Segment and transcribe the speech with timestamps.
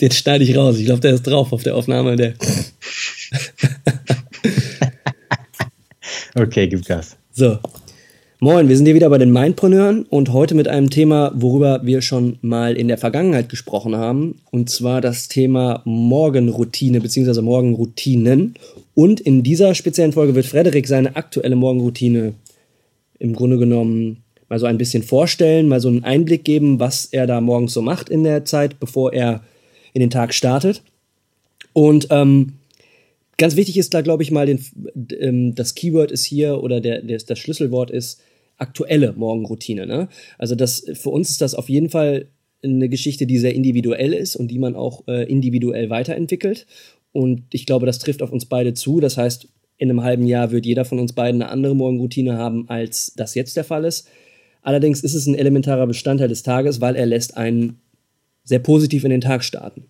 [0.00, 0.78] Den schneide ich raus.
[0.78, 2.16] Ich glaube, der ist drauf auf der Aufnahme.
[2.16, 2.34] Der
[6.34, 7.16] okay, gib Gas.
[7.32, 7.58] So.
[8.38, 12.02] Moin, wir sind hier wieder bei den Mindpreneuren und heute mit einem Thema, worüber wir
[12.02, 14.42] schon mal in der Vergangenheit gesprochen haben.
[14.50, 17.40] Und zwar das Thema Morgenroutine bzw.
[17.40, 18.54] Morgenroutinen.
[18.94, 22.34] Und in dieser speziellen Folge wird Frederik seine aktuelle Morgenroutine
[23.18, 27.26] im Grunde genommen mal so ein bisschen vorstellen, mal so einen Einblick geben, was er
[27.26, 29.40] da morgens so macht in der Zeit, bevor er
[29.96, 30.82] in den Tag startet.
[31.72, 32.58] Und ähm,
[33.38, 34.60] ganz wichtig ist da, glaube ich, mal, den,
[35.18, 38.20] ähm, das Keyword ist hier oder der, der, das Schlüsselwort ist
[38.58, 39.86] aktuelle Morgenroutine.
[39.86, 40.08] Ne?
[40.36, 42.26] Also das, für uns ist das auf jeden Fall
[42.62, 46.66] eine Geschichte, die sehr individuell ist und die man auch äh, individuell weiterentwickelt.
[47.12, 49.00] Und ich glaube, das trifft auf uns beide zu.
[49.00, 49.48] Das heißt,
[49.78, 53.34] in einem halben Jahr wird jeder von uns beiden eine andere Morgenroutine haben, als das
[53.34, 54.08] jetzt der Fall ist.
[54.60, 57.80] Allerdings ist es ein elementarer Bestandteil des Tages, weil er lässt einen
[58.46, 59.84] sehr positiv in den Tag starten.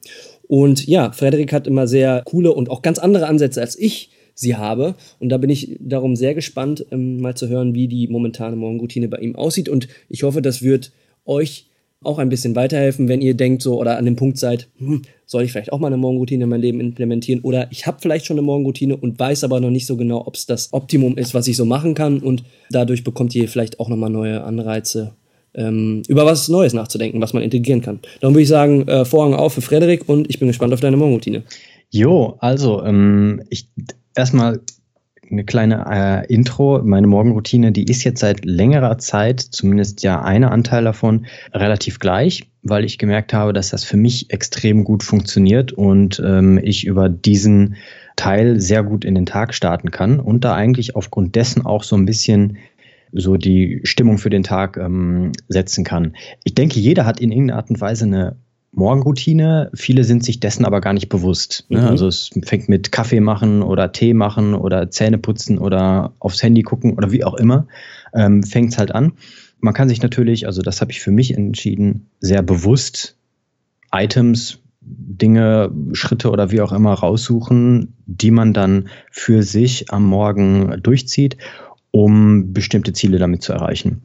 [0.49, 4.57] Und ja, Frederik hat immer sehr coole und auch ganz andere Ansätze als ich sie
[4.57, 4.97] habe.
[5.21, 9.09] Und da bin ich darum sehr gespannt, ähm, mal zu hören, wie die momentane Morgenroutine
[9.09, 9.69] bei ihm aussieht.
[9.69, 10.93] Und ich hoffe, das wird
[11.25, 11.67] euch
[12.03, 15.43] auch ein bisschen weiterhelfen, wenn ihr denkt so oder an dem Punkt seid, hm, soll
[15.43, 18.37] ich vielleicht auch mal eine Morgenroutine in mein Leben implementieren oder ich habe vielleicht schon
[18.37, 21.49] eine Morgenroutine und weiß aber noch nicht so genau, ob es das Optimum ist, was
[21.49, 25.15] ich so machen kann und dadurch bekommt ihr vielleicht auch nochmal neue Anreize,
[25.57, 28.01] ähm, über was Neues nachzudenken, was man integrieren kann.
[28.21, 30.97] Darum würde ich sagen, äh, Vorhang auf für Frederik und ich bin gespannt auf deine
[30.97, 31.43] Morgenroutine.
[31.91, 33.69] Jo, also ähm, ich
[34.15, 34.61] erstmal
[35.31, 36.81] eine kleine äh, Intro.
[36.85, 42.45] Meine Morgenroutine, die ist jetzt seit längerer Zeit, zumindest ja einer Anteil davon, relativ gleich,
[42.63, 47.09] weil ich gemerkt habe, dass das für mich extrem gut funktioniert und ähm, ich über
[47.09, 47.77] diesen
[48.17, 51.97] Teil sehr gut in den Tag starten kann und da eigentlich aufgrund dessen auch so
[51.97, 52.57] ein bisschen
[53.17, 56.17] so die Stimmung für den Tag ähm, setzen kann.
[56.45, 58.37] Ich denke, jeder hat in irgendeiner Art und Weise eine
[58.73, 59.71] Morgenroutine.
[59.75, 61.65] Viele sind sich dessen aber gar nicht bewusst.
[61.69, 61.81] Ne?
[61.81, 61.87] Mhm.
[61.87, 66.63] Also es fängt mit Kaffee machen oder Tee machen oder Zähne putzen oder aufs Handy
[66.63, 67.67] gucken oder wie auch immer.
[68.15, 69.13] Ähm, fängt es halt an.
[69.61, 73.17] Man kann sich natürlich, also das habe ich für mich entschieden, sehr bewusst
[73.93, 80.81] Items, Dinge, Schritte oder wie auch immer raussuchen, die man dann für sich am Morgen
[80.83, 81.39] durchzieht
[81.97, 84.03] um bestimmte Ziele damit zu erreichen.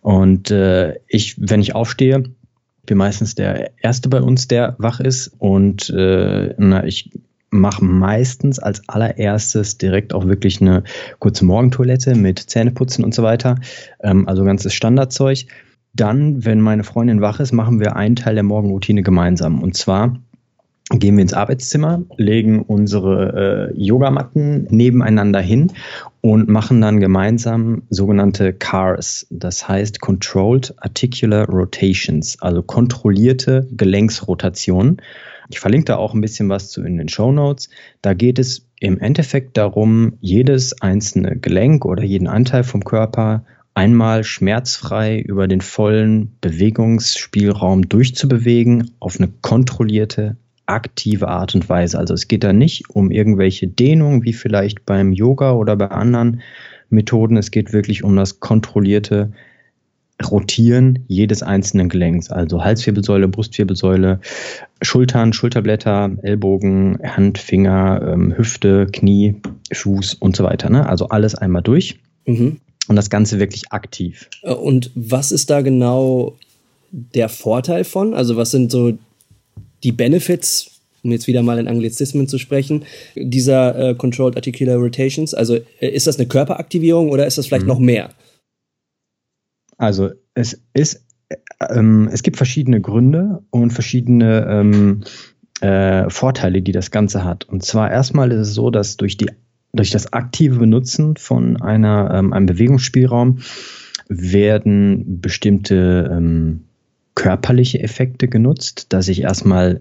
[0.00, 2.24] Und äh, ich, wenn ich aufstehe,
[2.86, 5.30] bin meistens der Erste bei uns, der wach ist.
[5.38, 7.10] Und äh, na, ich
[7.50, 10.84] mache meistens als allererstes direkt auch wirklich eine
[11.18, 13.56] kurze Morgentoilette mit Zähneputzen und so weiter.
[14.00, 15.44] Ähm, also ganzes Standardzeug.
[15.92, 19.62] Dann, wenn meine Freundin wach ist, machen wir einen Teil der Morgenroutine gemeinsam.
[19.62, 20.18] Und zwar
[20.90, 25.72] gehen wir ins Arbeitszimmer, legen unsere äh, Yogamatten nebeneinander hin
[26.20, 34.98] und machen dann gemeinsam sogenannte CARS, das heißt Controlled Articular Rotations, also kontrollierte Gelenksrotation.
[35.48, 37.70] Ich verlinke da auch ein bisschen was zu in den Show Notes.
[38.02, 43.44] Da geht es im Endeffekt darum, jedes einzelne Gelenk oder jeden Anteil vom Körper
[43.74, 51.98] einmal schmerzfrei über den vollen Bewegungsspielraum durchzubewegen auf eine kontrollierte aktive Art und Weise.
[51.98, 56.40] Also es geht da nicht um irgendwelche Dehnungen wie vielleicht beim Yoga oder bei anderen
[56.90, 57.36] Methoden.
[57.36, 59.32] Es geht wirklich um das kontrollierte
[60.22, 62.30] Rotieren jedes einzelnen Gelenks.
[62.30, 64.20] Also Halswirbelsäule, Brustwirbelsäule,
[64.80, 69.36] Schultern, Schulterblätter, Ellbogen, Hand, Finger, ähm, Hüfte, Knie,
[69.72, 70.70] Fuß und so weiter.
[70.70, 70.88] Ne?
[70.88, 71.98] Also alles einmal durch.
[72.26, 72.58] Mhm.
[72.86, 74.28] Und das Ganze wirklich aktiv.
[74.42, 76.36] Und was ist da genau
[76.90, 78.14] der Vorteil von?
[78.14, 78.96] Also was sind so
[79.84, 82.84] die Benefits, um jetzt wieder mal in Anglizismen zu sprechen,
[83.14, 85.34] dieser äh, Controlled Articular Rotations?
[85.34, 87.68] Also äh, ist das eine Körperaktivierung oder ist das vielleicht mhm.
[87.68, 88.10] noch mehr?
[89.76, 91.36] Also es ist, äh,
[91.70, 95.04] ähm, es gibt verschiedene Gründe und verschiedene ähm,
[95.60, 97.44] äh, Vorteile, die das Ganze hat.
[97.44, 99.28] Und zwar erstmal ist es so, dass durch die
[99.74, 103.40] durch das aktive Benutzen von einer, ähm, einem Bewegungsspielraum
[104.08, 106.64] werden bestimmte ähm,
[107.14, 109.80] körperliche Effekte genutzt, dass ich erstmal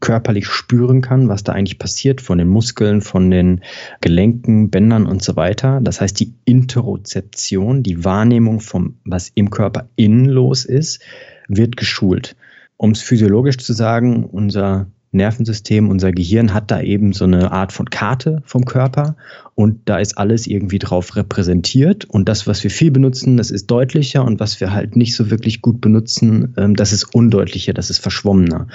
[0.00, 3.60] körperlich spüren kann, was da eigentlich passiert von den Muskeln, von den
[4.00, 5.80] Gelenken, Bändern und so weiter.
[5.82, 11.00] Das heißt, die Interozeption, die Wahrnehmung vom, was im Körper innen los ist,
[11.48, 12.36] wird geschult.
[12.76, 17.72] Um es physiologisch zu sagen, unser Nervensystem, unser Gehirn hat da eben so eine Art
[17.72, 19.16] von Karte vom Körper
[19.54, 23.70] und da ist alles irgendwie drauf repräsentiert und das, was wir viel benutzen, das ist
[23.70, 27.90] deutlicher und was wir halt nicht so wirklich gut benutzen, ähm, das ist undeutlicher, das
[27.90, 28.66] ist verschwommener.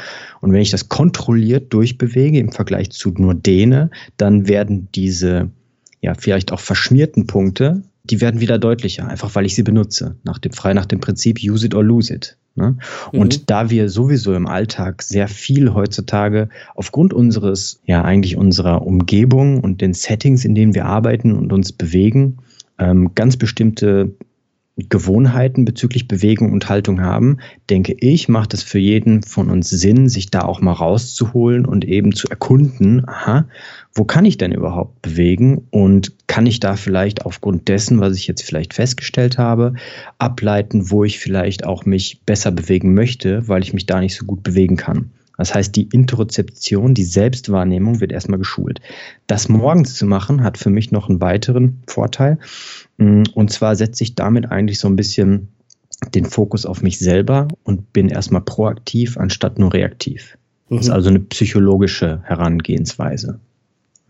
[0.41, 5.51] Und wenn ich das kontrolliert durchbewege im Vergleich zu nur Dehne, dann werden diese
[6.01, 10.39] ja vielleicht auch verschmierten Punkte, die werden wieder deutlicher, einfach weil ich sie benutze, nach
[10.39, 12.37] dem frei nach dem Prinzip use it or lose it.
[12.55, 12.77] Ne?
[13.11, 13.43] Und mhm.
[13.45, 19.81] da wir sowieso im Alltag sehr viel heutzutage aufgrund unseres, ja eigentlich unserer Umgebung und
[19.81, 22.37] den Settings, in denen wir arbeiten und uns bewegen,
[22.77, 24.15] ähm, ganz bestimmte
[24.87, 27.37] Gewohnheiten bezüglich Bewegung und Haltung haben,
[27.69, 31.85] denke ich, macht es für jeden von uns Sinn, sich da auch mal rauszuholen und
[31.85, 33.47] eben zu erkunden, aha,
[33.93, 38.27] wo kann ich denn überhaupt bewegen und kann ich da vielleicht aufgrund dessen, was ich
[38.27, 39.73] jetzt vielleicht festgestellt habe,
[40.19, 44.25] ableiten, wo ich vielleicht auch mich besser bewegen möchte, weil ich mich da nicht so
[44.25, 45.11] gut bewegen kann.
[45.39, 48.81] Das heißt, die Interozeption, die Selbstwahrnehmung wird erstmal geschult.
[49.25, 52.39] Das morgens zu machen, hat für mich noch einen weiteren Vorteil.
[52.97, 55.47] Mm, und zwar setze ich damit eigentlich so ein bisschen
[56.13, 60.37] den Fokus auf mich selber und bin erstmal proaktiv anstatt nur reaktiv.
[60.67, 60.75] Mhm.
[60.75, 60.95] Das ist mhm.
[60.95, 63.39] also eine psychologische Herangehensweise.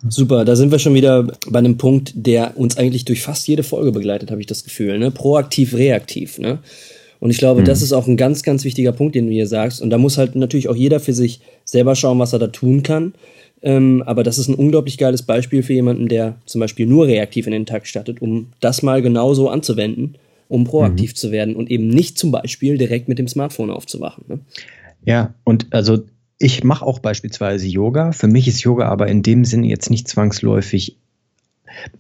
[0.08, 3.62] Super, da sind wir schon wieder bei einem Punkt, der uns eigentlich durch fast jede
[3.62, 4.98] Folge begleitet, habe ich das Gefühl.
[4.98, 5.12] Ne?
[5.12, 6.40] Proaktiv, reaktiv.
[6.40, 6.58] Ne?
[7.20, 7.66] Und ich glaube, mhm.
[7.66, 9.82] das ist auch ein ganz, ganz wichtiger Punkt, den du hier sagst.
[9.82, 12.84] Und da muss halt natürlich auch jeder für sich selber schauen, was er da tun
[12.84, 13.14] kann.
[13.62, 17.46] Ähm, aber das ist ein unglaublich geiles Beispiel für jemanden, der zum Beispiel nur reaktiv
[17.46, 20.16] in den Tag startet, um das mal genauso anzuwenden,
[20.48, 21.16] um proaktiv mhm.
[21.16, 24.24] zu werden und eben nicht zum Beispiel direkt mit dem Smartphone aufzuwachen.
[24.30, 24.40] Ne?
[25.06, 26.00] Ja, und also
[26.38, 28.14] ich mache auch beispielsweise Yoga.
[28.14, 30.96] Für mich ist Yoga aber in dem Sinne jetzt nicht zwangsläufig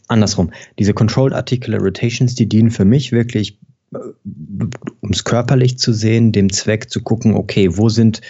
[0.07, 0.51] andersrum.
[0.80, 3.57] Diese Controlled Articular Rotations, die dienen für mich wirklich
[3.91, 8.21] um es körperlich zu sehen, dem Zweck zu gucken, okay, wo sind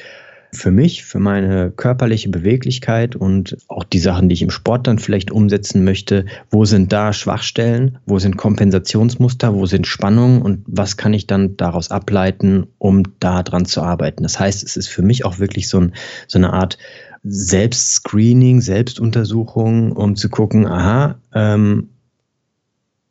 [0.52, 4.98] für mich, für meine körperliche Beweglichkeit und auch die Sachen, die ich im Sport dann
[4.98, 10.98] vielleicht umsetzen möchte, wo sind da Schwachstellen, wo sind Kompensationsmuster, wo sind Spannungen und was
[10.98, 14.24] kann ich dann daraus ableiten, um da dran zu arbeiten.
[14.24, 15.94] Das heißt, es ist für mich auch wirklich so, ein,
[16.28, 16.78] so eine Art
[17.24, 21.90] Selbstscreening, Selbstuntersuchung, um zu gucken, aha, ähm,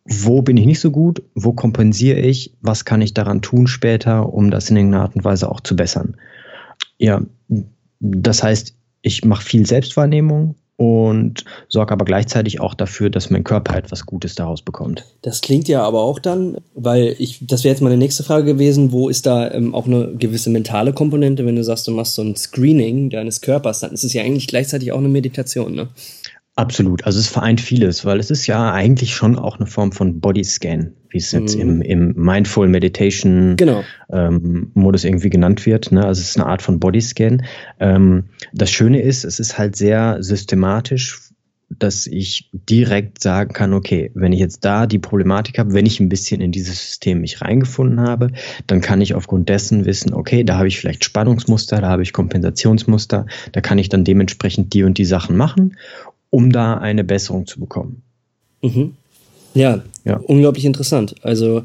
[0.08, 4.32] wo bin ich nicht so gut, wo kompensiere ich, was kann ich daran tun später,
[4.32, 6.16] um das in irgendeiner Art und Weise auch zu bessern.
[6.98, 7.22] Ja,
[8.00, 13.76] das heißt, ich mache viel Selbstwahrnehmung und sorge aber gleichzeitig auch dafür, dass mein Körper
[13.76, 15.04] etwas Gutes daraus bekommt.
[15.22, 18.92] Das klingt ja aber auch dann, weil ich, das wäre jetzt meine nächste Frage gewesen,
[18.92, 22.22] wo ist da ähm, auch eine gewisse mentale Komponente, wenn du sagst, du machst so
[22.22, 25.88] ein Screening deines Körpers, dann ist es ja eigentlich gleichzeitig auch eine Meditation, ne?
[26.58, 27.04] Absolut.
[27.06, 30.90] Also es vereint vieles, weil es ist ja eigentlich schon auch eine Form von Bodyscan,
[31.08, 31.62] wie es jetzt mhm.
[31.62, 33.84] im, im Mindful Meditation genau.
[34.10, 35.92] ähm, Modus irgendwie genannt wird.
[35.92, 36.04] Ne?
[36.04, 37.44] Also es ist eine Art von Bodyscan.
[37.78, 41.30] Ähm, das Schöne ist, es ist halt sehr systematisch,
[41.70, 46.00] dass ich direkt sagen kann, okay, wenn ich jetzt da die Problematik habe, wenn ich
[46.00, 48.32] ein bisschen in dieses System mich reingefunden habe,
[48.66, 52.12] dann kann ich aufgrund dessen wissen, okay, da habe ich vielleicht Spannungsmuster, da habe ich
[52.12, 55.76] Kompensationsmuster, da kann ich dann dementsprechend die und die Sachen machen
[56.30, 58.02] um da eine Besserung zu bekommen.
[58.62, 58.94] Mhm.
[59.54, 61.14] Ja, ja, unglaublich interessant.
[61.22, 61.64] Also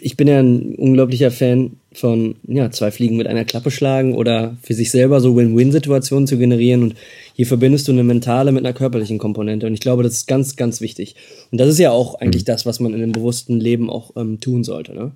[0.00, 4.56] ich bin ja ein unglaublicher Fan von ja, zwei Fliegen mit einer Klappe schlagen oder
[4.62, 6.82] für sich selber so Win-Win-Situationen zu generieren.
[6.82, 6.94] Und
[7.34, 9.66] hier verbindest du eine mentale mit einer körperlichen Komponente.
[9.66, 11.14] Und ich glaube, das ist ganz, ganz wichtig.
[11.50, 12.46] Und das ist ja auch eigentlich mhm.
[12.46, 14.94] das, was man in einem bewussten Leben auch ähm, tun sollte.
[14.94, 15.12] Ne?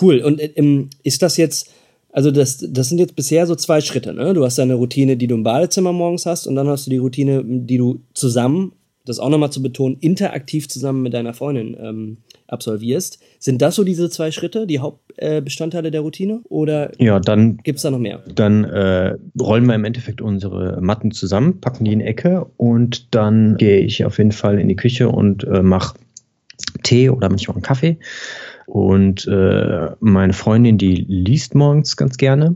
[0.00, 0.20] Cool.
[0.20, 1.70] Und ähm, ist das jetzt
[2.12, 4.12] also das, das sind jetzt bisher so zwei Schritte.
[4.12, 4.34] Ne?
[4.34, 6.98] Du hast deine Routine, die du im Badezimmer morgens hast, und dann hast du die
[6.98, 8.72] Routine, die du zusammen,
[9.04, 13.18] das auch nochmal zu betonen, interaktiv zusammen mit deiner Freundin ähm, absolvierst.
[13.38, 16.40] Sind das so diese zwei Schritte, die Hauptbestandteile äh, der Routine?
[16.48, 18.22] Oder ja, dann gibt's da noch mehr?
[18.34, 23.56] Dann äh, rollen wir im Endeffekt unsere Matten zusammen, packen die in Ecke und dann
[23.56, 25.98] gehe ich auf jeden Fall in die Küche und äh, mache
[26.82, 27.98] Tee oder manchmal einen Kaffee
[28.70, 32.54] und äh, meine Freundin, die liest morgens ganz gerne.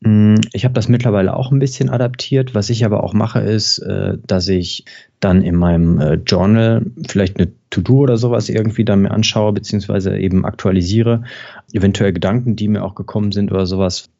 [0.00, 2.54] Mm, ich habe das mittlerweile auch ein bisschen adaptiert.
[2.54, 4.84] Was ich aber auch mache, ist, äh, dass ich
[5.20, 10.18] dann in meinem äh, Journal vielleicht eine To-Do oder sowas irgendwie dann mir anschaue, beziehungsweise
[10.18, 11.24] eben aktualisiere,
[11.72, 14.10] eventuell Gedanken, die mir auch gekommen sind oder sowas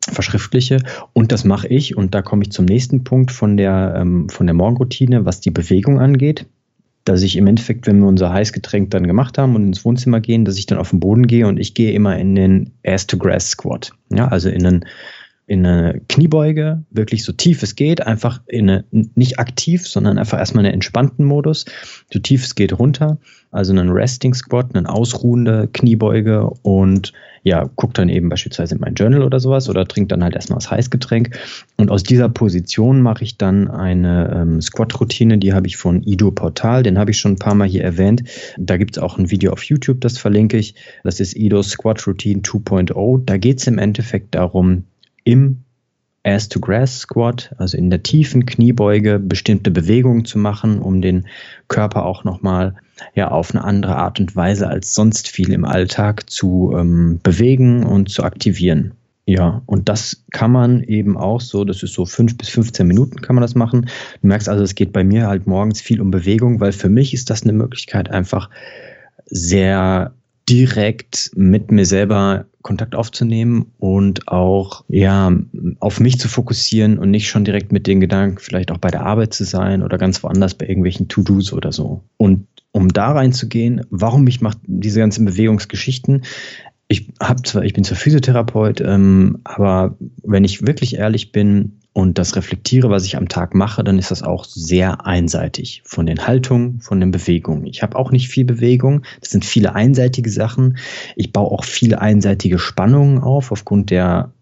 [0.00, 0.82] verschriftliche
[1.14, 4.46] und das mache ich und da komme ich zum nächsten Punkt von der ähm, von
[4.46, 6.44] der Morgenroutine, was die Bewegung angeht
[7.04, 10.44] dass ich im Endeffekt, wenn wir unser Heißgetränk dann gemacht haben und ins Wohnzimmer gehen,
[10.44, 13.92] dass ich dann auf den Boden gehe und ich gehe immer in den Ass-to-Grass Squat.
[14.10, 14.84] Ja, also in einen
[15.46, 20.38] in eine Kniebeuge, wirklich so tief es geht, einfach in eine, nicht aktiv, sondern einfach
[20.38, 21.66] erstmal einen entspannten Modus,
[22.12, 23.18] so tief es geht runter,
[23.50, 28.94] also einen Resting Squat, einen ausruhende Kniebeuge und ja, guck dann eben beispielsweise in mein
[28.94, 31.38] Journal oder sowas oder trink dann halt erstmal das Heißgetränk.
[31.76, 36.30] Und aus dieser Position mache ich dann eine ähm, Squat-Routine, die habe ich von Ido
[36.30, 38.24] Portal, den habe ich schon ein paar Mal hier erwähnt,
[38.56, 40.74] da gibt es auch ein Video auf YouTube, das verlinke ich,
[41.04, 44.84] das ist Ido Squat Routine 2.0, da geht es im Endeffekt darum,
[45.24, 45.64] im
[46.24, 51.26] Ass-to-Grass-Squat, also in der tiefen Kniebeuge, bestimmte Bewegungen zu machen, um den
[51.68, 52.74] Körper auch nochmal
[53.14, 57.84] ja, auf eine andere Art und Weise als sonst viel im Alltag zu ähm, bewegen
[57.84, 58.94] und zu aktivieren.
[59.26, 63.22] Ja, und das kann man eben auch so, das ist so fünf bis 15 Minuten
[63.22, 63.88] kann man das machen.
[64.20, 67.14] Du merkst also, es geht bei mir halt morgens viel um Bewegung, weil für mich
[67.14, 68.50] ist das eine Möglichkeit, einfach
[69.24, 70.12] sehr
[70.48, 75.32] direkt mit mir selber Kontakt aufzunehmen und auch ja
[75.80, 79.04] auf mich zu fokussieren und nicht schon direkt mit den Gedanken vielleicht auch bei der
[79.04, 82.02] Arbeit zu sein oder ganz woanders bei irgendwelchen To-Dos oder so.
[82.16, 86.22] Und um da reinzugehen, warum mich macht diese ganzen Bewegungsgeschichten,
[86.88, 92.18] ich habe zwar, ich bin zwar Physiotherapeut, ähm, aber wenn ich wirklich ehrlich bin, und
[92.18, 96.26] das reflektiere, was ich am Tag mache, dann ist das auch sehr einseitig von den
[96.26, 97.66] Haltungen, von den Bewegungen.
[97.66, 99.04] Ich habe auch nicht viel Bewegung.
[99.20, 100.76] Das sind viele einseitige Sachen.
[101.14, 104.32] Ich baue auch viele einseitige Spannungen auf aufgrund der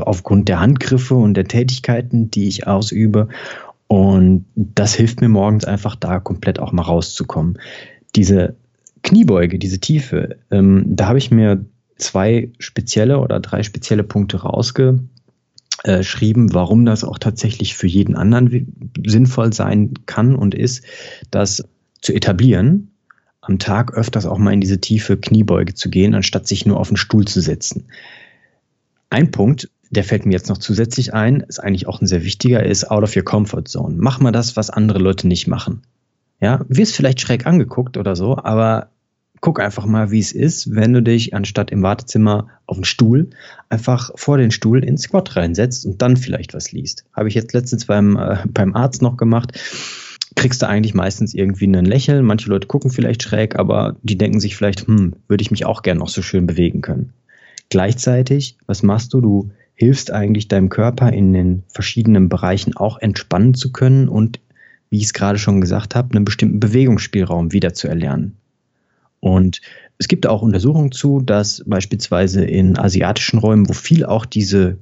[0.00, 3.28] aufgrund der Handgriffe und der Tätigkeiten, die ich ausübe.
[3.86, 7.58] Und das hilft mir morgens einfach da komplett auch mal rauszukommen.
[8.14, 8.56] Diese
[9.02, 11.64] Kniebeuge, diese Tiefe, ähm, da habe ich mir
[11.96, 15.00] zwei spezielle oder drei spezielle Punkte rausge
[15.84, 20.82] äh, schrieben, warum das auch tatsächlich für jeden anderen sinnvoll sein kann und ist,
[21.30, 21.62] das
[22.00, 22.90] zu etablieren,
[23.42, 26.88] am Tag öfters auch mal in diese tiefe Kniebeuge zu gehen, anstatt sich nur auf
[26.88, 27.84] den Stuhl zu setzen.
[29.10, 32.64] Ein Punkt, der fällt mir jetzt noch zusätzlich ein, ist eigentlich auch ein sehr wichtiger,
[32.64, 33.94] ist out of your comfort zone.
[33.98, 35.82] Mach mal das, was andere Leute nicht machen.
[36.40, 38.88] Ja, wirst vielleicht schräg angeguckt oder so, aber
[39.44, 43.28] guck einfach mal, wie es ist, wenn du dich anstatt im Wartezimmer auf den Stuhl
[43.68, 47.04] einfach vor den Stuhl ins Squat reinsetzt und dann vielleicht was liest.
[47.12, 49.52] Habe ich jetzt letztens beim, äh, beim Arzt noch gemacht.
[50.34, 52.24] Kriegst du eigentlich meistens irgendwie ein Lächeln.
[52.24, 55.82] Manche Leute gucken vielleicht schräg, aber die denken sich vielleicht, hm, würde ich mich auch
[55.82, 57.12] gern noch so schön bewegen können.
[57.68, 59.20] Gleichzeitig, was machst du?
[59.20, 64.40] Du hilfst eigentlich deinem Körper in den verschiedenen Bereichen auch entspannen zu können und,
[64.88, 68.38] wie ich es gerade schon gesagt habe, einen bestimmten Bewegungsspielraum wieder zu erlernen.
[69.24, 69.62] Und
[69.96, 74.76] es gibt auch Untersuchungen zu, dass beispielsweise in asiatischen Räumen, wo viel auch diese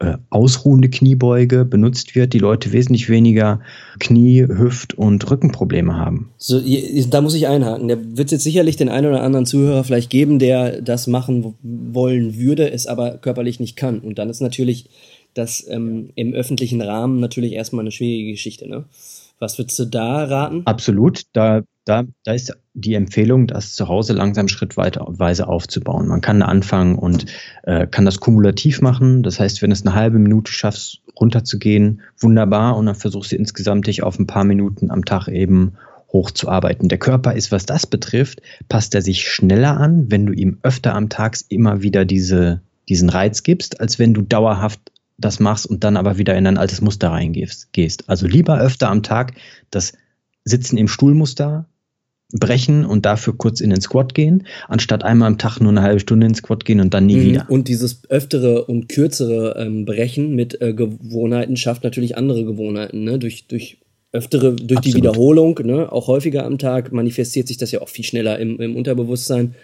[0.00, 3.60] äh, ausruhende Kniebeuge benutzt wird, die Leute wesentlich weniger
[4.00, 6.30] Knie-, Hüft- und Rückenprobleme haben.
[6.36, 6.60] So,
[7.08, 7.86] da muss ich einhaken.
[7.86, 11.54] Da wird es jetzt sicherlich den einen oder anderen Zuhörer vielleicht geben, der das machen
[11.62, 14.00] wollen würde, es aber körperlich nicht kann.
[14.00, 14.90] Und dann ist natürlich
[15.34, 18.68] das ähm, im öffentlichen Rahmen natürlich erstmal eine schwierige Geschichte.
[18.68, 18.84] Ne?
[19.38, 20.62] Was würdest du da raten?
[20.64, 21.22] Absolut.
[21.32, 26.08] Da, da, da ist die Empfehlung, das zu Hause langsam schrittweise aufzubauen.
[26.08, 27.26] Man kann anfangen und
[27.62, 29.22] äh, kann das kumulativ machen.
[29.22, 32.76] Das heißt, wenn es eine halbe Minute schaffst, runterzugehen, wunderbar.
[32.76, 35.74] Und dann versuchst du insgesamt dich auf ein paar Minuten am Tag eben
[36.12, 36.88] hochzuarbeiten.
[36.88, 40.92] Der Körper ist, was das betrifft, passt er sich schneller an, wenn du ihm öfter
[40.92, 44.80] am Tag immer wieder diese, diesen Reiz gibst, als wenn du dauerhaft
[45.18, 47.68] das machst und dann aber wieder in ein altes Muster reingehst.
[48.08, 49.34] Also lieber öfter am Tag
[49.70, 49.92] das
[50.44, 51.66] Sitzen im Stuhlmuster
[52.32, 56.00] brechen und dafür kurz in den Squat gehen, anstatt einmal am Tag nur eine halbe
[56.00, 57.24] Stunde in den Squat gehen und dann nie mhm.
[57.24, 57.46] wieder.
[57.48, 63.18] Und dieses öftere und kürzere ähm, Brechen mit äh, Gewohnheiten schafft natürlich andere Gewohnheiten, ne?
[63.18, 63.78] Durch, durch
[64.12, 64.84] öftere, durch Absolut.
[64.84, 65.92] die Wiederholung, ne?
[65.92, 69.54] Auch häufiger am Tag manifestiert sich das ja auch viel schneller im, im Unterbewusstsein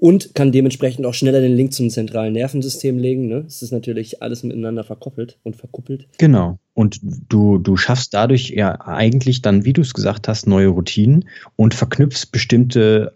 [0.00, 3.28] und kann dementsprechend auch schneller den Link zum zentralen Nervensystem legen.
[3.28, 3.44] Ne?
[3.46, 6.08] Es ist natürlich alles miteinander verkoppelt und verkuppelt.
[6.16, 6.58] Genau.
[6.72, 11.26] Und du, du schaffst dadurch ja eigentlich dann, wie du es gesagt hast, neue Routinen
[11.56, 13.14] und verknüpfst bestimmte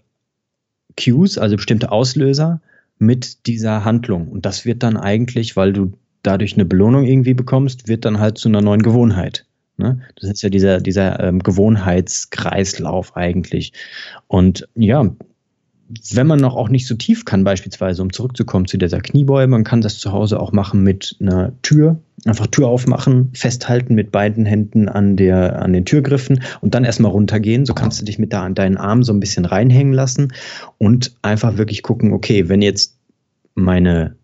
[1.01, 2.61] Cues, also bestimmte Auslöser
[2.99, 4.29] mit dieser Handlung.
[4.29, 8.37] Und das wird dann eigentlich, weil du dadurch eine Belohnung irgendwie bekommst, wird dann halt
[8.37, 9.47] zu einer neuen Gewohnheit.
[9.79, 10.03] Ne?
[10.21, 13.73] Das ist ja dieser, dieser ähm, Gewohnheitskreislauf eigentlich.
[14.29, 15.11] Und ja,
[16.13, 19.65] wenn man noch auch nicht so tief kann, beispielsweise, um zurückzukommen zu dieser Kniebeuge, man
[19.65, 21.99] kann das zu Hause auch machen mit einer Tür.
[22.25, 27.13] Einfach Tür aufmachen, festhalten mit beiden Händen an, der, an den Türgriffen und dann erstmal
[27.13, 27.67] runtergehen.
[27.67, 30.33] So kannst du dich mit da an deinen Arm so ein bisschen reinhängen lassen
[30.79, 32.97] und einfach wirklich gucken, okay, wenn jetzt
[33.55, 34.17] meine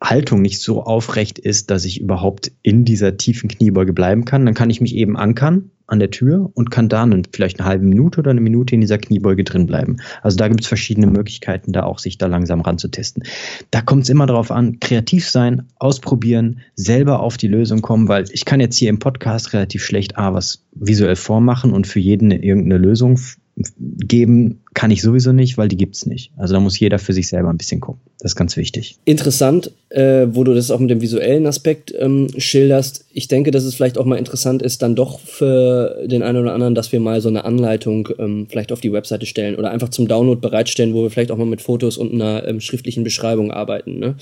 [0.00, 4.54] Haltung nicht so aufrecht ist, dass ich überhaupt in dieser tiefen Kniebeuge bleiben kann, dann
[4.54, 8.20] kann ich mich eben ankern an der Tür und kann dann vielleicht eine halbe Minute
[8.20, 9.98] oder eine Minute in dieser Kniebeuge drin bleiben.
[10.22, 13.24] Also da gibt es verschiedene Möglichkeiten, da auch sich da langsam ranzutesten.
[13.70, 18.24] Da kommt es immer darauf an, kreativ sein, ausprobieren, selber auf die Lösung kommen, weil
[18.30, 22.30] ich kann jetzt hier im Podcast relativ schlecht A, was visuell vormachen und für jeden
[22.30, 23.18] irgendeine Lösung
[23.56, 26.32] geben kann ich sowieso nicht, weil die gibt es nicht.
[26.36, 28.00] Also da muss jeder für sich selber ein bisschen gucken.
[28.18, 28.96] Das ist ganz wichtig.
[29.04, 33.04] Interessant, äh, wo du das auch mit dem visuellen Aspekt ähm, schilderst.
[33.12, 36.54] Ich denke, dass es vielleicht auch mal interessant ist, dann doch für den einen oder
[36.54, 39.90] anderen, dass wir mal so eine Anleitung ähm, vielleicht auf die Webseite stellen oder einfach
[39.90, 43.50] zum Download bereitstellen, wo wir vielleicht auch mal mit Fotos und einer ähm, schriftlichen Beschreibung
[43.50, 43.98] arbeiten.
[43.98, 44.16] Ne?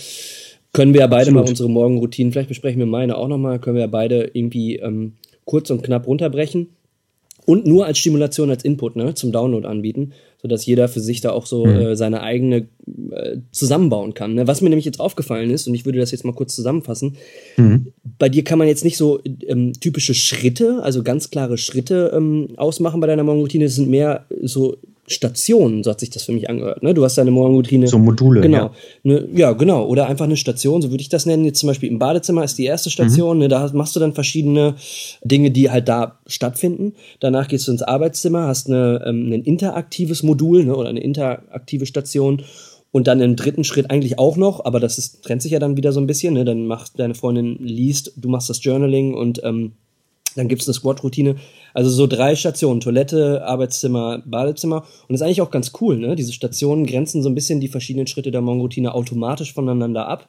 [0.73, 1.45] Können wir ja beide Absolut.
[1.45, 5.13] mal unsere Morgenroutinen, vielleicht besprechen wir meine auch nochmal, können wir ja beide irgendwie ähm,
[5.45, 6.69] kurz und knapp runterbrechen
[7.51, 11.33] und nur als Stimulation, als Input ne, zum Download anbieten, sodass jeder für sich da
[11.33, 11.75] auch so mhm.
[11.75, 12.69] äh, seine eigene
[13.11, 14.35] äh, zusammenbauen kann.
[14.35, 14.47] Ne?
[14.47, 17.17] Was mir nämlich jetzt aufgefallen ist, und ich würde das jetzt mal kurz zusammenfassen,
[17.57, 17.89] mhm.
[18.21, 22.51] bei dir kann man jetzt nicht so ähm, typische Schritte, also ganz klare Schritte ähm,
[22.57, 24.77] ausmachen bei deiner Morgenroutine, es sind mehr so
[25.11, 26.85] Stationen, so hat sich das für mich angehört.
[26.85, 26.95] Ne?
[26.95, 27.89] Du hast deine Morgenroutine.
[27.89, 28.43] So Module.
[28.43, 28.57] Genau.
[28.57, 28.73] Ja.
[29.03, 29.85] Ne, ja, genau.
[29.87, 31.45] Oder einfach eine Station, so würde ich das nennen.
[31.45, 33.39] Jetzt zum Beispiel im Badezimmer ist die erste Station.
[33.39, 33.43] Mhm.
[33.43, 33.49] Ne?
[33.49, 34.77] Da machst du dann verschiedene
[35.25, 36.95] Dinge, die halt da stattfinden.
[37.19, 40.77] Danach gehst du ins Arbeitszimmer, hast eine, ähm, ein interaktives Modul ne?
[40.77, 42.43] oder eine interaktive Station.
[42.93, 45.77] Und dann im dritten Schritt eigentlich auch noch, aber das ist, trennt sich ja dann
[45.77, 46.35] wieder so ein bisschen.
[46.35, 46.45] Ne?
[46.45, 49.73] Dann macht deine Freundin liest, du machst das Journaling und ähm,
[50.35, 51.37] dann gibt's eine Squat-Routine.
[51.75, 54.79] Also so drei Stationen, Toilette, Arbeitszimmer, Badezimmer.
[54.79, 56.17] Und das ist eigentlich auch ganz cool, ne?
[56.17, 60.29] Diese Stationen grenzen so ein bisschen die verschiedenen Schritte der Morgenroutine automatisch voneinander ab.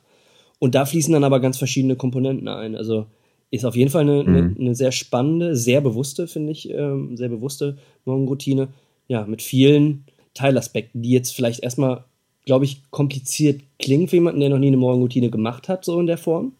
[0.59, 2.75] Und da fließen dann aber ganz verschiedene Komponenten ein.
[2.75, 3.07] Also
[3.49, 4.35] ist auf jeden Fall eine, mhm.
[4.35, 8.69] eine, eine sehr spannende, sehr bewusste, finde ich, ähm, sehr bewusste Morgenroutine.
[9.07, 12.05] Ja, mit vielen Teilaspekten, die jetzt vielleicht erstmal,
[12.45, 16.07] glaube ich, kompliziert klingen für jemanden, der noch nie eine Morgenroutine gemacht hat, so in
[16.07, 16.53] der Form.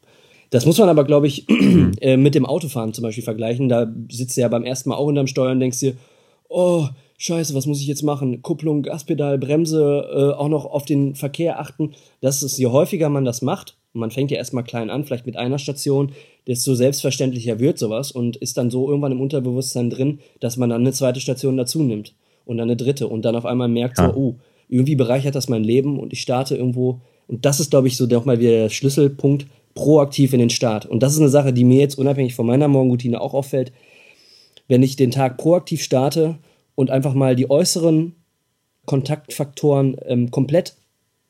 [0.52, 1.50] Das muss man aber, glaube ich,
[2.02, 3.68] äh, mit dem Autofahren zum Beispiel vergleichen.
[3.68, 5.96] Da sitzt du ja beim ersten Mal auch hinterm Steuer und denkst dir,
[6.50, 8.42] oh, scheiße, was muss ich jetzt machen?
[8.42, 11.94] Kupplung, Gaspedal, Bremse, äh, auch noch auf den Verkehr achten.
[12.20, 15.38] Das ist, je häufiger man das macht, man fängt ja erstmal klein an, vielleicht mit
[15.38, 16.12] einer Station,
[16.48, 20.82] desto selbstverständlicher wird sowas und ist dann so irgendwann im Unterbewusstsein drin, dass man dann
[20.82, 22.14] eine zweite Station dazu nimmt
[22.46, 24.10] und dann eine dritte und dann auf einmal merkt ja.
[24.10, 24.36] so, oh,
[24.70, 27.02] irgendwie bereichert das mein Leben und ich starte irgendwo.
[27.28, 30.86] Und das ist, glaube ich, so nochmal wieder der Schlüsselpunkt, proaktiv in den Start.
[30.86, 33.72] Und das ist eine Sache, die mir jetzt unabhängig von meiner Morgenroutine auch auffällt.
[34.68, 36.38] Wenn ich den Tag proaktiv starte
[36.76, 38.16] und einfach mal die äußeren
[38.86, 40.76] Kontaktfaktoren ähm, komplett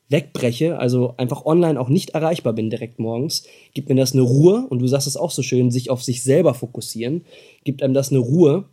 [0.08, 4.66] wegbreche, also einfach online auch nicht erreichbar bin direkt morgens, gibt mir das eine Ruhe,
[4.68, 7.24] und du sagst es auch so schön, sich auf sich selber fokussieren,
[7.64, 8.64] gibt einem das eine Ruhe,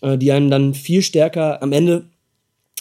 [0.00, 2.04] äh, die einem dann viel stärker am Ende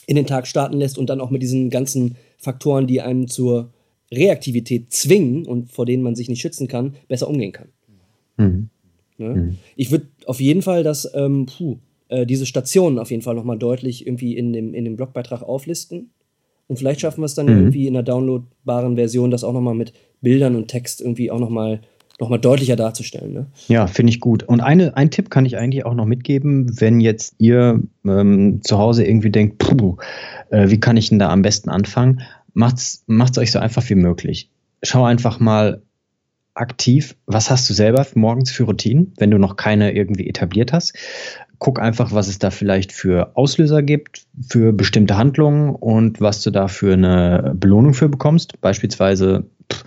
[0.06, 3.70] in den Tag starten lässt und dann auch mit diesen ganzen Faktoren, die einem zur
[4.12, 7.68] Reaktivität zwingen und vor denen man sich nicht schützen kann, besser umgehen kann.
[8.38, 8.70] Mhm.
[9.18, 9.36] Ja?
[9.36, 9.58] Mhm.
[9.76, 11.78] Ich würde auf jeden Fall das, ähm, puh,
[12.10, 16.10] äh, diese Stationen auf jeden Fall nochmal deutlich irgendwie in dem, in dem Blogbeitrag auflisten.
[16.68, 17.58] Und vielleicht schaffen wir es dann mhm.
[17.58, 21.82] irgendwie in einer downloadbaren Version, das auch nochmal mit Bildern und Text irgendwie auch nochmal
[22.20, 23.34] noch mal deutlicher darzustellen.
[23.34, 23.46] Ne?
[23.70, 24.44] Ja, finde ich gut.
[24.44, 28.78] Und eine, ein Tipp kann ich eigentlich auch noch mitgeben, wenn jetzt ihr ähm, zu
[28.78, 29.96] Hause irgendwie denkt, puh,
[30.50, 32.22] äh, wie kann ich denn da am besten anfangen?
[32.60, 34.52] Macht's, macht's euch so einfach wie möglich.
[34.84, 35.82] Schau einfach mal
[36.54, 40.94] aktiv, was hast du selber morgens für Routinen, wenn du noch keine irgendwie etabliert hast.
[41.58, 46.52] Guck einfach, was es da vielleicht für Auslöser gibt, für bestimmte Handlungen und was du
[46.52, 48.60] da für eine Belohnung für bekommst.
[48.62, 49.86] Beispielsweise pff,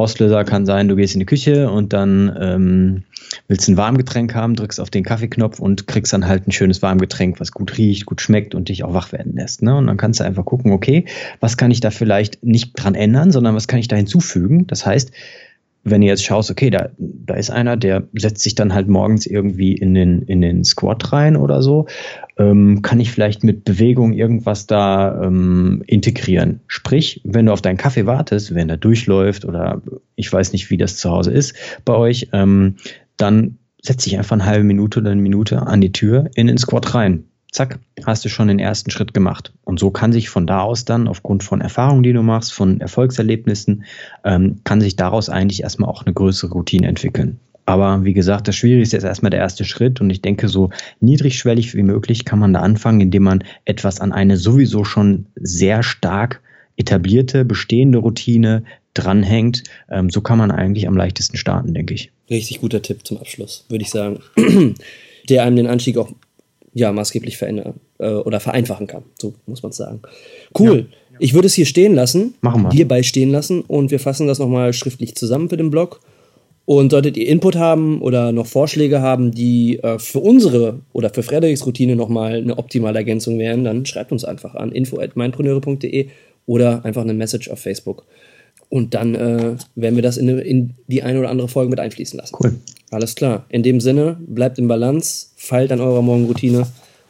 [0.00, 3.02] Auslöser kann sein, du gehst in die Küche und dann ähm,
[3.48, 7.38] willst ein Warmgetränk haben, drückst auf den Kaffeeknopf und kriegst dann halt ein schönes Warmgetränk,
[7.38, 9.62] was gut riecht, gut schmeckt und dich auch wach werden lässt.
[9.62, 9.76] Ne?
[9.76, 11.04] Und dann kannst du einfach gucken, okay,
[11.40, 14.66] was kann ich da vielleicht nicht dran ändern, sondern was kann ich da hinzufügen?
[14.66, 15.12] Das heißt,
[15.82, 19.26] wenn du jetzt schaust, okay, da, da ist einer, der setzt sich dann halt morgens
[19.26, 21.86] irgendwie in den, in den Squat rein oder so,
[22.36, 26.60] ähm, kann ich vielleicht mit Bewegung irgendwas da ähm, integrieren.
[26.66, 29.80] Sprich, wenn du auf deinen Kaffee wartest, wenn der durchläuft oder
[30.16, 32.76] ich weiß nicht, wie das zu Hause ist bei euch, ähm,
[33.16, 36.58] dann setz dich einfach eine halbe Minute oder eine Minute an die Tür in den
[36.58, 37.24] Squat rein.
[37.52, 39.52] Zack, hast du schon den ersten Schritt gemacht.
[39.64, 42.80] Und so kann sich von da aus dann, aufgrund von Erfahrungen, die du machst, von
[42.80, 43.84] Erfolgserlebnissen,
[44.24, 47.40] ähm, kann sich daraus eigentlich erstmal auch eine größere Routine entwickeln.
[47.66, 51.74] Aber wie gesagt, das Schwierigste ist erstmal der erste Schritt und ich denke, so niedrigschwellig
[51.74, 56.40] wie möglich kann man da anfangen, indem man etwas an eine sowieso schon sehr stark
[56.76, 59.64] etablierte, bestehende Routine dranhängt.
[59.88, 62.10] Ähm, so kann man eigentlich am leichtesten starten, denke ich.
[62.28, 64.20] Richtig guter Tipp zum Abschluss, würde ich sagen.
[65.28, 66.10] Der einem den Anstieg auch
[66.72, 69.02] ja, maßgeblich verändern äh, oder vereinfachen kann.
[69.18, 70.00] So muss man es sagen.
[70.58, 70.86] Cool.
[70.90, 70.96] Ja.
[71.18, 72.70] Ich würde es hier stehen lassen, Machen wir.
[72.70, 76.00] hierbei stehen lassen und wir fassen das nochmal schriftlich zusammen für den Blog.
[76.66, 81.24] Und solltet ihr Input haben oder noch Vorschläge haben, die äh, für unsere oder für
[81.24, 86.08] Frederiks Routine nochmal eine optimale Ergänzung wären, dann schreibt uns einfach an info.meinpreneure.de
[86.46, 88.04] oder einfach eine Message auf Facebook.
[88.68, 92.18] Und dann äh, werden wir das in, in die eine oder andere Folge mit einfließen
[92.18, 92.36] lassen.
[92.40, 92.54] Cool.
[92.90, 93.46] Alles klar.
[93.48, 96.66] In dem Sinne, bleibt in Balance, feilt an eurer Morgenroutine,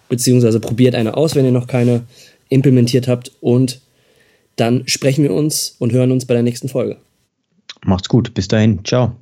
[0.09, 2.03] beziehungsweise probiert eine aus, wenn ihr noch keine
[2.49, 3.33] implementiert habt.
[3.41, 3.81] Und
[4.57, 6.99] dann sprechen wir uns und hören uns bei der nächsten Folge.
[7.85, 8.35] Macht's gut.
[8.35, 8.85] Bis dahin.
[8.85, 9.17] Ciao.